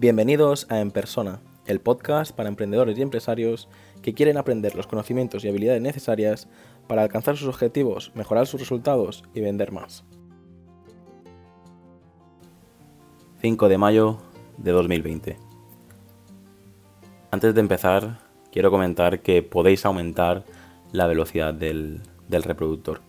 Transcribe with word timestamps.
Bienvenidos 0.00 0.68
a 0.70 0.78
En 0.78 0.92
Persona, 0.92 1.40
el 1.66 1.80
podcast 1.80 2.30
para 2.30 2.48
emprendedores 2.48 2.96
y 2.96 3.02
empresarios 3.02 3.68
que 4.00 4.14
quieren 4.14 4.36
aprender 4.36 4.76
los 4.76 4.86
conocimientos 4.86 5.44
y 5.44 5.48
habilidades 5.48 5.82
necesarias 5.82 6.48
para 6.86 7.02
alcanzar 7.02 7.36
sus 7.36 7.48
objetivos, 7.48 8.12
mejorar 8.14 8.46
sus 8.46 8.60
resultados 8.60 9.24
y 9.34 9.40
vender 9.40 9.72
más. 9.72 10.04
5 13.40 13.68
de 13.68 13.76
mayo 13.76 14.18
de 14.56 14.70
2020. 14.70 15.36
Antes 17.32 17.52
de 17.56 17.60
empezar, 17.60 18.20
quiero 18.52 18.70
comentar 18.70 19.20
que 19.20 19.42
podéis 19.42 19.84
aumentar 19.84 20.44
la 20.92 21.08
velocidad 21.08 21.52
del, 21.52 22.02
del 22.28 22.44
reproductor. 22.44 23.00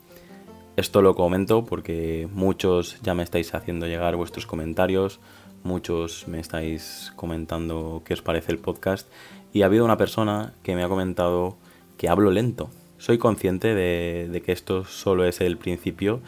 Esto 0.75 1.03
lo 1.03 1.13
comento 1.13 1.65
porque 1.65 2.27
muchos 2.33 2.99
ya 3.03 3.13
me 3.13 3.21
estáis 3.21 3.53
haciendo 3.53 3.85
llegar 3.85 4.15
vuestros 4.15 4.47
comentarios, 4.47 5.19
muchos 5.63 6.27
me 6.27 6.39
estáis 6.39 7.11
comentando 7.15 8.01
qué 8.05 8.13
os 8.13 8.21
parece 8.21 8.51
el 8.51 8.59
podcast 8.59 9.07
y 9.53 9.61
ha 9.61 9.65
habido 9.65 9.85
una 9.85 9.97
persona 9.97 10.53
que 10.63 10.75
me 10.75 10.83
ha 10.83 10.89
comentado 10.89 11.57
que 11.97 12.09
hablo 12.09 12.31
lento. 12.31 12.69
Soy 12.97 13.17
consciente 13.17 13.73
de, 13.75 14.41
que 14.45 14.51
esto 14.51 14.85
solo 14.85 15.25
es 15.25 15.41
el 15.41 15.57
principio 15.57 16.21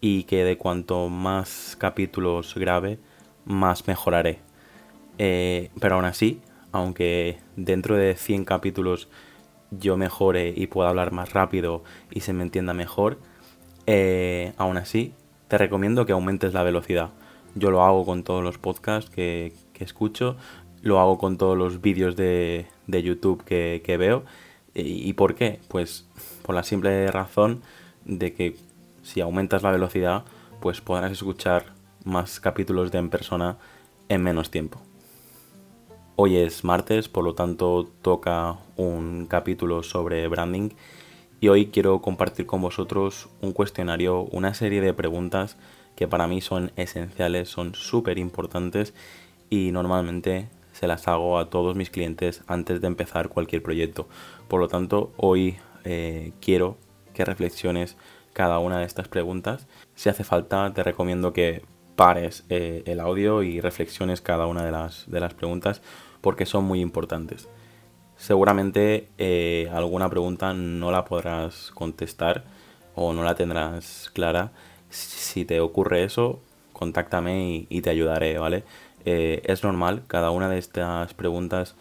y 0.00 0.24
que 0.24 0.44
de 0.44 0.58
cuanto 0.58 1.08
más 1.08 1.76
capítulos 1.78 2.54
grabe, 2.56 2.98
más 3.44 3.86
mejoraré. 3.86 4.40
Eh, 5.18 5.70
pero 5.80 5.96
aún 5.96 6.04
así, 6.04 6.40
aunque 6.72 7.38
dentro 7.56 7.96
de 7.96 8.14
100 8.14 8.44
capítulos 8.44 9.08
yo 9.70 9.96
mejore 9.96 10.52
y 10.54 10.66
pueda 10.66 10.90
hablar 10.90 11.12
más 11.12 11.32
rápido 11.32 11.82
y 12.10 12.20
se 12.20 12.32
me 12.32 12.42
entienda 12.42 12.74
mejor, 12.74 13.18
eh, 13.86 14.52
aún 14.56 14.76
así, 14.76 15.14
te 15.48 15.58
recomiendo 15.58 16.06
que 16.06 16.12
aumentes 16.12 16.54
la 16.54 16.62
velocidad. 16.62 17.10
Yo 17.54 17.70
lo 17.70 17.82
hago 17.82 18.04
con 18.04 18.22
todos 18.22 18.42
los 18.42 18.58
podcasts 18.58 19.10
que, 19.10 19.52
escucho, 19.78 20.36
lo 20.80 21.00
hago 21.00 21.18
con 21.18 21.38
todos 21.38 21.58
los 21.58 21.80
vídeos 21.80 22.16
de, 22.16 22.66
YouTube 22.86 23.44
que, 23.44 23.96
veo. 23.98 24.24
¿Y, 24.74 25.12
por 25.14 25.34
qué? 25.34 25.60
Pues 25.68 26.08
por 26.42 26.54
la 26.54 26.62
simple 26.62 27.10
razón 27.10 27.62
de 28.04 28.32
que 28.32 28.56
si 29.02 29.20
aumentas 29.20 29.62
la 29.62 29.70
velocidad, 29.70 30.24
pues 30.60 30.80
podrás 30.80 31.12
escuchar 31.12 31.74
más 32.04 32.40
capítulos 32.40 32.90
de 32.90 32.98
en 32.98 33.10
persona 33.10 33.58
en 34.08 34.22
menos 34.22 34.50
tiempo. 34.50 34.80
Hoy 36.16 36.36
es 36.36 36.62
martes, 36.64 37.08
por 37.08 37.24
lo 37.24 37.34
tanto 37.34 37.88
toca 38.02 38.56
un 38.76 39.26
capítulo 39.26 39.82
sobre 39.82 40.28
branding 40.28 40.70
y 41.40 41.48
hoy 41.48 41.66
quiero 41.66 42.00
compartir 42.00 42.46
con 42.46 42.62
vosotros 42.62 43.28
un 43.40 43.52
cuestionario, 43.52 44.22
una 44.22 44.54
serie 44.54 44.80
de 44.80 44.94
preguntas 44.94 45.56
que 45.96 46.08
para 46.08 46.26
mí 46.26 46.40
son 46.40 46.72
esenciales, 46.76 47.48
son 47.48 47.74
súper 47.74 48.18
importantes 48.18 48.94
y 49.50 49.72
normalmente 49.72 50.48
se 50.72 50.86
las 50.86 51.08
hago 51.08 51.38
a 51.38 51.50
todos 51.50 51.76
mis 51.76 51.90
clientes 51.90 52.42
antes 52.46 52.80
de 52.80 52.86
empezar 52.86 53.28
cualquier 53.28 53.62
proyecto. 53.62 54.08
Por 54.48 54.60
lo 54.60 54.68
tanto, 54.68 55.12
hoy 55.16 55.56
eh, 55.84 56.32
quiero 56.40 56.78
que 57.14 57.24
reflexiones 57.24 57.96
cada 58.32 58.58
una 58.58 58.78
de 58.78 58.86
estas 58.86 59.08
preguntas. 59.08 59.66
Si 59.94 60.08
hace 60.08 60.24
falta, 60.24 60.72
te 60.72 60.82
recomiendo 60.82 61.32
que 61.32 61.62
pares 61.96 62.44
eh, 62.48 62.82
el 62.86 63.00
audio 63.00 63.42
y 63.42 63.60
reflexiones 63.60 64.22
cada 64.22 64.46
una 64.46 64.64
de 64.64 64.72
las, 64.72 65.10
de 65.10 65.20
las 65.20 65.34
preguntas 65.34 65.82
porque 66.22 66.46
son 66.46 66.64
muy 66.64 66.80
importantes 66.80 67.48
seguramente 68.22 69.08
eh, 69.18 69.68
alguna 69.72 70.08
pregunta 70.08 70.54
no 70.54 70.92
la 70.92 71.04
podrás 71.04 71.72
contestar 71.74 72.44
o 72.94 73.12
no 73.12 73.24
la 73.24 73.34
tendrás 73.34 74.10
clara. 74.12 74.52
Si 74.92 75.44
te 75.44 75.60
ocurre 75.60 76.04
eso, 76.04 76.40
contáctame 76.72 77.66
y, 77.68 77.80
te 77.80 77.90
ayudaré, 77.90 78.38
¿vale? 78.38 78.64
Eh, 79.04 79.42
es 79.44 79.64
normal, 79.64 80.02
cada 80.06 80.30
una 80.30 80.48
de 80.48 80.58
estas 80.58 81.14
preguntas 81.14 81.74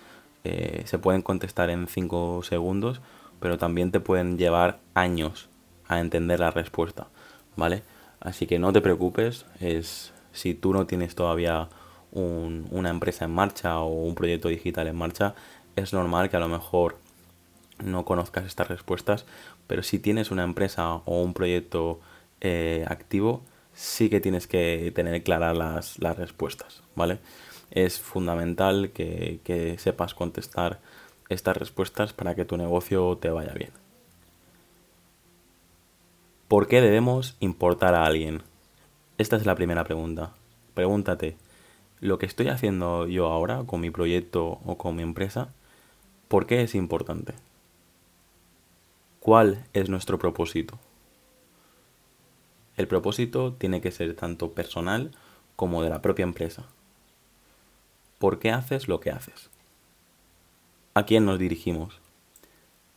eh, 0.43 0.83
se 0.85 0.97
pueden 0.97 1.21
contestar 1.21 1.69
en 1.69 1.87
5 1.87 2.41
segundos, 2.43 3.01
pero 3.39 3.57
también 3.57 3.91
te 3.91 3.99
pueden 3.99 4.37
llevar 4.37 4.79
años 4.93 5.49
a 5.87 5.99
entender 5.99 6.39
la 6.39 6.51
respuesta, 6.51 7.07
¿vale? 7.57 7.83
Así 8.21 8.47
que 8.47 8.59
no 8.59 8.71
te 8.71 8.81
preocupes, 8.81 9.45
es 9.59 10.13
si 10.31 10.53
tú 10.53 10.73
no 10.73 10.85
tienes 10.85 11.15
todavía 11.15 11.67
una 12.13 12.89
empresa 12.89 13.25
en 13.25 13.31
marcha 13.31 13.79
o 13.79 13.87
un 13.87 14.15
proyecto 14.15 14.49
digital 14.49 14.87
en 14.87 14.95
marcha, 14.95 15.33
es 15.75 15.93
normal 15.93 16.29
que 16.29 16.37
a 16.37 16.41
lo 16.41 16.49
mejor 16.49 16.97
no 17.83 18.05
conozcas 18.05 18.45
estas 18.45 18.67
respuestas, 18.67 19.25
pero 19.67 19.83
si 19.83 19.99
tienes 19.99 20.31
una 20.31 20.43
empresa 20.43 20.95
o 21.05 21.21
un 21.21 21.33
proyecto 21.33 21.99
eh, 22.41 22.85
activo, 22.87 23.41
sí 23.73 24.09
que 24.09 24.19
tienes 24.19 24.47
que 24.47 24.91
tener 24.93 25.23
claras 25.23 25.97
las, 25.99 26.17
respuestas, 26.17 26.83
¿vale? 26.95 27.19
Es 27.71 27.99
fundamental 27.99 28.91
que 28.91 29.75
sepas 29.79 30.13
contestar 30.13 30.79
estas 31.29 31.55
respuestas 31.55 32.11
para 32.13 32.35
que 32.35 32.45
tu 32.45 32.57
negocio 32.57 33.17
te 33.17 33.29
vaya 33.29 33.53
bien. 33.53 33.71
¿Por 36.47 36.67
qué 36.67 36.81
debemos 36.81 37.37
importar 37.39 37.95
a 37.95 38.05
alguien? 38.05 38.41
Esta 39.17 39.37
es 39.37 39.45
la 39.45 39.55
primera 39.55 39.85
pregunta. 39.85 40.33
Pregúntate, 40.73 41.37
¿lo 42.01 42.17
que 42.17 42.25
estoy 42.25 42.49
haciendo 42.49 43.07
yo 43.07 43.27
ahora 43.27 43.63
con 43.65 43.79
mi 43.79 43.89
proyecto 43.89 44.59
o 44.65 44.77
con 44.77 44.97
mi 44.97 45.03
empresa 45.03 45.49
¿Por 46.31 46.45
qué 46.45 46.61
es 46.61 46.75
importante? 46.75 47.33
¿Cuál 49.19 49.65
es 49.73 49.89
nuestro 49.89 50.17
propósito? 50.17 50.79
El 52.77 52.87
propósito 52.87 53.53
tiene 53.53 53.81
que 53.81 53.91
ser 53.91 54.15
tanto 54.15 54.51
personal 54.51 55.11
como 55.55 55.83
de 55.83 55.89
la 55.89 56.01
propia 56.01 56.23
empresa. 56.23 56.65
¿Por 58.17 58.39
qué 58.39 58.51
haces 58.51 58.87
lo 58.87 58.99
que 58.99 59.11
haces? 59.11 59.49
¿A 60.93 61.05
quién 61.05 61.25
nos 61.25 61.39
dirigimos? 61.39 61.99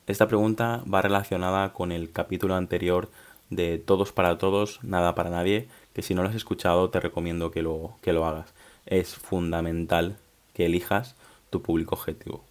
Esta 0.06 0.28
pregunta 0.28 0.82
va 0.92 1.02
relacionada 1.02 1.72
con 1.72 1.92
el 1.92 2.12
capítulo 2.12 2.54
anterior 2.54 3.10
de 3.50 3.78
Todos 3.78 4.12
para 4.12 4.38
Todos, 4.38 4.82
Nada 4.82 5.14
para 5.14 5.30
Nadie, 5.30 5.68
que 5.94 6.02
si 6.02 6.14
no 6.14 6.22
lo 6.22 6.28
has 6.28 6.34
escuchado 6.34 6.90
te 6.90 7.00
recomiendo 7.00 7.50
que 7.50 7.62
lo, 7.62 7.96
que 8.02 8.12
lo 8.12 8.26
hagas. 8.26 8.52
Es 8.86 9.14
fundamental 9.14 10.16
que 10.52 10.66
elijas 10.66 11.14
tu 11.50 11.62
público 11.62 11.94
objetivo. 11.94 12.44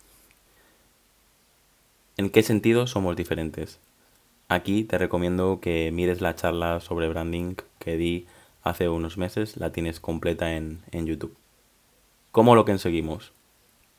¿En 2.18 2.30
qué 2.30 2.44
sentido 2.44 2.88
somos 2.88 3.16
diferentes? 3.16 3.80
Aquí 4.48 4.84
te 4.84 4.98
recomiendo 4.98 5.60
que 5.62 5.92
mires 5.92 6.22
la 6.22 6.36
charla 6.36 6.80
sobre 6.80 7.08
branding 7.08 7.56
que 7.80 7.98
di 7.98 8.28
hace 8.62 8.90
unos 8.90 9.18
meses, 9.18 9.58
la 9.58 9.72
tienes 9.72 10.00
completa 10.00 10.56
en, 10.56 10.84
YouTube. 10.92 11.36
¿Cómo 12.32 12.56
lo 12.56 12.66
conseguimos? 12.66 13.34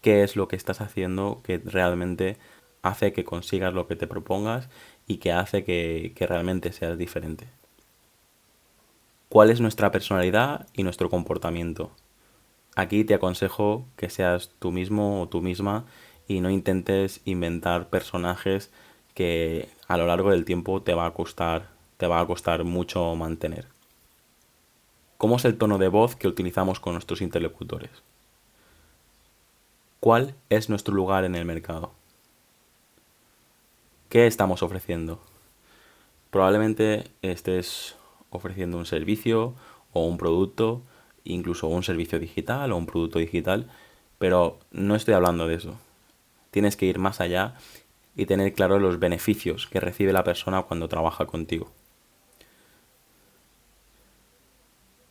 ¿Qué 0.01 0.23
es 0.23 0.37
lo 0.37 0.49
que 0.49 0.57
estás 0.57 0.81
haciendo 0.81 1.41
que 1.43 1.59
realmente 1.59 2.37
hace 2.83 3.13
que 3.13 3.25
consigas 3.25 3.75
lo 3.75 3.87
que 3.87 3.97
te 3.97 4.07
propongas 4.07 4.69
y 5.07 5.19
que 5.19 5.33
hace 5.33 5.65
que, 5.65 6.13
que 6.15 6.27
realmente 6.27 6.73
seas 6.73 6.99
diferente? 6.99 7.47
¿Cuál 9.29 9.51
es 9.51 9.61
nuestra 9.61 9.91
personalidad 9.91 10.67
y 10.73 10.83
nuestro 10.83 11.11
comportamiento? 11.11 11.91
Aquí 12.77 13.05
te 13.05 13.15
aconsejo 13.15 13.87
que 13.97 14.11
seas 14.11 14.51
tú 14.59 14.73
mismo 14.73 15.23
o 15.23 15.29
tú 15.29 15.41
misma 15.43 15.85
y 16.27 16.41
no 16.41 16.51
intentes 16.51 17.21
inventar 17.25 17.89
personajes 17.89 18.71
que 19.15 19.69
a 19.89 19.97
lo 19.97 20.07
largo 20.07 20.31
del 20.31 20.45
tiempo 20.45 20.83
te 20.83 20.95
va 20.95 21.07
a 21.07 21.13
costar, 21.13 21.71
te 21.97 22.07
va 22.07 22.21
a 22.21 22.27
costar 22.27 22.65
mucho 22.65 23.15
mantener. 23.15 23.67
¿Cómo 25.17 25.37
es 25.37 25.45
el 25.45 25.57
tono 25.57 25.79
de 25.79 25.89
voz 25.89 26.17
que 26.17 26.29
utilizamos 26.29 26.81
con 26.81 26.95
nuestros 26.95 27.23
interlocutores? 27.23 27.91
¿Cuál 30.01 30.35
es 30.51 30.69
nuestro 30.69 30.95
lugar 30.95 31.25
en 31.25 31.35
el 31.35 31.45
mercado? 31.45 31.93
¿Qué 34.09 34.27
estamos 34.27 34.63
ofreciendo? 34.63 35.21
Probablemente 36.31 37.05
estés 37.23 37.97
ofreciendo 38.31 38.77
un 38.77 38.87
servicio 38.87 39.55
o 39.93 40.07
un 40.07 40.19
producto, 40.19 40.83
incluso 41.23 41.69
un 41.69 41.85
servicio 41.85 42.19
digital 42.19 42.73
o 42.73 42.77
un 42.77 42.87
producto 42.87 43.19
digital, 43.19 43.71
pero 44.19 44.59
no 44.73 44.97
estoy 44.97 45.15
hablando 45.15 45.47
de 45.47 45.55
eso 45.55 45.79
tienes 46.55 46.77
que 46.77 46.87
ir 46.87 47.01
más 47.01 47.21
allá 47.21 47.57
y 48.17 48.27
tener 48.27 48.53
claro 48.53 48.79
los 48.79 48.99
beneficios 48.99 49.67
que 49.67 49.81
recibe 49.81 50.13
la 50.13 50.25
persona 50.25 50.63
cuando 50.63 50.89
trabaja 50.89 51.27
contigo. 51.27 51.71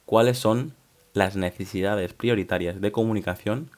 ¿Cuáles 0.06 0.38
son 0.38 0.76
las 1.14 1.36
necesidades 1.36 2.14
prioritarias 2.14 2.80
de 2.82 2.92
comunicación 2.92 3.70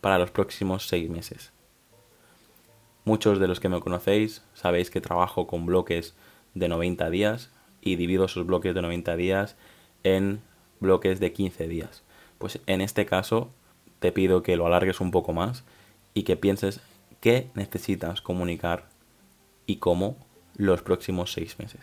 para 0.00 0.18
los 0.18 0.30
próximos 0.30 0.86
seis 0.86 1.08
meses? 1.08 1.52
Muchos 3.04 3.38
de 3.40 3.48
los 3.48 3.60
que 3.60 3.68
me 3.68 3.80
conocéis 3.80 4.42
sabéis 4.54 4.90
que 4.90 5.00
trabajo 5.00 5.46
con 5.46 5.66
bloques 5.66 6.14
de 6.54 6.68
90 6.68 7.08
días 7.10 7.50
y 7.80 7.96
divido 7.96 8.26
esos 8.26 8.46
bloques 8.46 8.74
de 8.74 8.82
90 8.82 9.16
días 9.16 9.56
en 10.04 10.42
bloques 10.80 11.18
de 11.18 11.32
15 11.32 11.66
días. 11.68 12.02
Pues 12.38 12.60
en 12.66 12.80
este 12.80 13.06
caso 13.06 13.50
te 14.00 14.12
pido 14.12 14.42
que 14.42 14.56
lo 14.56 14.66
alargues 14.66 15.00
un 15.00 15.10
poco 15.10 15.32
más 15.32 15.64
y 16.14 16.24
que 16.24 16.36
pienses 16.36 16.80
qué 17.20 17.50
necesitas 17.54 18.20
comunicar 18.20 18.88
y 19.66 19.76
cómo 19.76 20.16
los 20.56 20.82
próximos 20.82 21.32
seis 21.32 21.58
meses. 21.58 21.80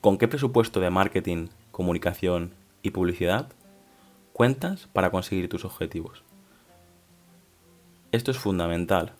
¿Con 0.00 0.18
qué 0.18 0.28
presupuesto 0.28 0.80
de 0.80 0.90
marketing, 0.90 1.48
comunicación 1.70 2.52
y 2.82 2.90
publicidad 2.90 3.48
cuentas 4.34 4.88
para 4.92 5.10
conseguir 5.10 5.48
tus 5.48 5.64
objetivos. 5.64 6.22
Esto 8.12 8.32
es 8.32 8.38
fundamental. 8.38 9.12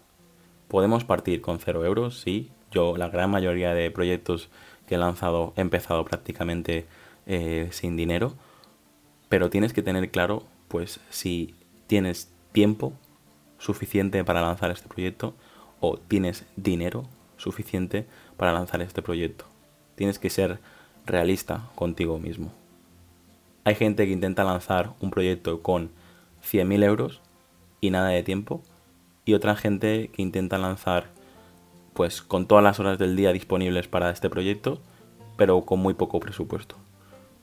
Podemos 0.69 1.05
partir 1.05 1.41
con 1.41 1.61
cero 1.61 1.85
euros, 1.85 2.21
sí. 2.21 2.51
Yo 2.73 2.97
la 2.97 3.09
gran 3.09 3.31
mayoría 3.31 3.75
de 3.75 3.93
proyectos 3.93 4.51
que 4.87 4.97
he 4.97 4.99
lanzado 4.99 5.55
he 5.57 5.61
empezado 5.61 6.05
prácticamente 6.05 6.87
eh, 7.27 7.69
sin 7.71 7.97
dinero, 7.97 8.35
pero 9.29 9.51
tienes 9.51 9.73
que 9.73 9.83
tener 9.83 10.11
claro, 10.11 10.43
pues, 10.67 11.01
si 11.11 11.55
tienes 11.87 12.31
tiempo 12.53 12.93
suficiente 13.59 14.25
para 14.25 14.43
lanzar 14.43 14.71
este 14.71 14.89
proyecto 14.89 15.35
o 15.81 15.97
tienes 15.97 16.45
dinero 16.57 17.05
suficiente 17.37 18.07
para 18.37 18.53
lanzar 18.53 18.83
este 18.83 19.03
proyecto. 19.03 19.45
Tienes 19.97 20.19
que 20.19 20.31
ser 20.31 20.59
realista 21.07 21.69
contigo 21.75 22.19
mismo. 22.19 22.53
Hay 23.65 23.75
gente 23.75 24.07
que 24.07 24.13
intenta 24.13 24.45
lanzar 24.45 24.93
un 25.01 25.11
proyecto 25.11 25.63
con 25.63 25.91
100.000 26.43 26.85
euros 26.85 27.21
y 27.81 27.91
nada 27.91 28.09
de 28.09 28.23
tiempo. 28.23 28.63
Y 29.25 29.35
otra 29.35 29.57
gente 29.57 30.11
que 30.13 30.23
intenta 30.23 30.59
lanzar 30.59 31.07
pues 31.95 32.21
con 32.23 32.47
todas 32.47 32.63
las 32.63 32.81
horas 32.81 32.99
del 32.99 33.17
día 33.17 33.33
disponibles 33.33 33.89
para 33.89 34.11
este 34.11 34.29
proyecto, 34.29 34.81
pero 35.37 35.63
con 35.63 35.79
muy 35.79 35.95
poco 35.95 36.21
presupuesto. 36.21 36.77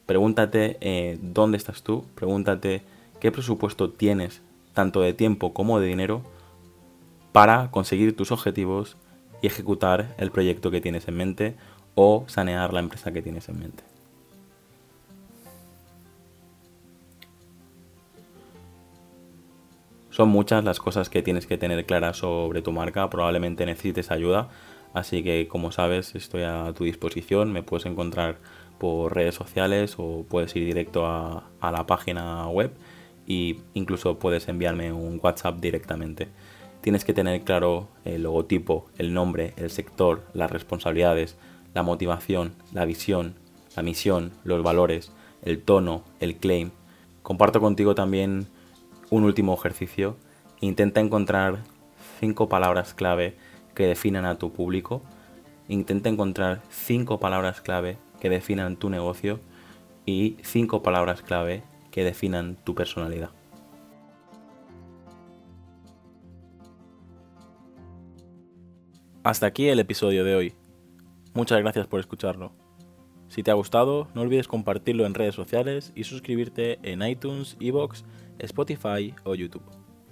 Pregúntate 0.05 0.77
eh, 0.81 1.17
dónde 1.21 1.57
estás 1.57 1.83
tú, 1.83 2.05
pregúntate 2.15 2.81
qué 3.21 3.31
presupuesto 3.31 3.89
tienes, 3.89 4.41
tanto 4.73 4.99
de 4.99 5.13
tiempo 5.13 5.53
como 5.53 5.79
de 5.79 5.87
dinero, 5.87 6.23
para 7.31 7.71
conseguir 7.71 8.15
tus 8.15 8.31
objetivos 8.31 8.97
y 9.41 9.47
ejecutar 9.47 10.13
el 10.17 10.31
proyecto 10.31 10.71
que 10.71 10.81
tienes 10.81 11.07
en 11.07 11.15
mente 11.15 11.55
o 11.95 12.25
sanear 12.27 12.73
la 12.73 12.81
empresa 12.81 13.13
que 13.13 13.21
tienes 13.21 13.47
en 13.47 13.59
mente. 13.59 13.83
Son 20.09 20.27
muchas 20.27 20.63
las 20.65 20.79
cosas 20.79 21.09
que 21.09 21.21
tienes 21.21 21.47
que 21.47 21.57
tener 21.57 21.85
claras 21.85 22.17
sobre 22.17 22.61
tu 22.61 22.73
marca, 22.73 23.09
probablemente 23.09 23.65
necesites 23.65 24.11
ayuda, 24.11 24.49
así 24.93 25.23
que 25.23 25.47
como 25.47 25.71
sabes 25.71 26.15
estoy 26.15 26.43
a 26.43 26.73
tu 26.75 26.83
disposición, 26.83 27.53
me 27.53 27.63
puedes 27.63 27.85
encontrar 27.85 28.39
por 28.77 29.15
redes 29.15 29.35
sociales 29.35 29.95
o 29.99 30.25
puedes 30.27 30.55
ir 30.55 30.65
directo 30.65 31.05
a, 31.05 31.43
la 31.61 31.85
página 31.85 32.47
web 32.47 32.73
e 33.31 33.61
incluso 33.73 34.19
puedes 34.19 34.47
enviarme 34.47 34.91
un 34.91 35.19
WhatsApp 35.21 35.59
directamente. 35.59 36.27
Tienes 36.81 37.05
que 37.05 37.13
tener 37.13 37.41
claro 37.41 37.87
el 38.05 38.23
logotipo, 38.23 38.87
el 38.97 39.13
nombre, 39.13 39.53
el 39.57 39.69
sector, 39.69 40.23
las 40.33 40.51
responsabilidades, 40.51 41.37
la 41.73 41.83
motivación, 41.83 42.53
la 42.73 42.85
visión, 42.85 43.35
la 43.75 43.83
misión, 43.83 44.31
los 44.43 44.63
valores, 44.63 45.11
el 45.43 45.61
tono, 45.61 46.03
el 46.19 46.35
claim. 46.35 46.71
Comparto 47.21 47.61
contigo 47.61 47.95
también 47.95 48.47
un 49.09 49.23
último 49.23 49.53
ejercicio. 49.53 50.17
Intenta 50.59 50.99
encontrar 50.99 51.59
cinco 52.19 52.49
palabras 52.49 52.93
clave 52.93 53.35
que 53.75 53.85
definan 53.85 54.25
a 54.25 54.37
tu 54.37 54.51
público. 54.51 55.01
Intenta 55.67 56.09
encontrar 56.09 56.61
cinco 56.69 57.19
palabras 57.19 57.61
clave 57.61 57.97
que 58.19 58.29
definan 58.29 58.75
tu 58.75 58.89
negocio 58.89 59.39
y 60.05 60.37
cinco 60.41 60.83
palabras 60.83 61.21
clave 61.21 61.63
que 61.91 62.03
definan 62.03 62.57
tu 62.63 62.73
personalidad. 62.73 63.29
Hasta 69.23 69.45
aquí 69.45 69.67
el 69.67 69.79
episodio 69.79 70.23
de 70.23 70.35
hoy. 70.35 70.53
Muchas 71.35 71.59
gracias 71.59 71.85
por 71.85 71.99
escucharlo. 71.99 72.53
Si 73.27 73.43
te 73.43 73.51
ha 73.51 73.53
gustado, 73.53 74.07
no 74.15 74.21
olvides 74.21 74.47
compartirlo 74.47 75.05
en 75.05 75.13
redes 75.13 75.35
sociales 75.35 75.93
y 75.95 76.05
suscribirte 76.05 76.79
en 76.83 77.01
iTunes, 77.03 77.55
Evox, 77.59 78.03
Spotify 78.39 79.13
o 79.23 79.35
YouTube. 79.35 79.63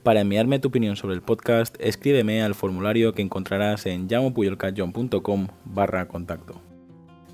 Para 0.03 0.21
enviarme 0.21 0.59
tu 0.59 0.69
opinión 0.69 0.95
sobre 0.95 1.15
el 1.15 1.21
podcast, 1.21 1.75
escríbeme 1.79 2.41
al 2.41 2.55
formulario 2.55 3.13
que 3.13 3.21
encontrarás 3.21 3.85
en 3.87 4.07
llamopuyolcatjohn.com 4.07 5.47
barra 5.65 6.07
contacto. 6.07 6.61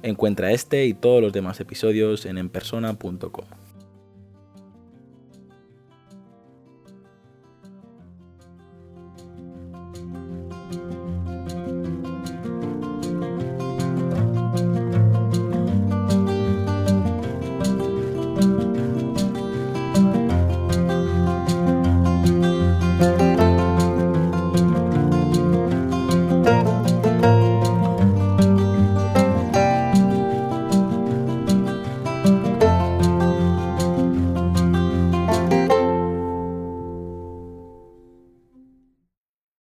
Encuentra 0.02 0.52
este 0.52 0.86
y 0.86 0.94
todos 0.94 1.22
los 1.22 1.34
demás 1.34 1.60
episodios 1.60 2.26
en 2.26 2.38
enpersona.com. 2.38 3.46